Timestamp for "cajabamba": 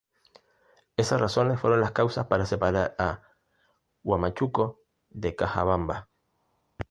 5.35-6.09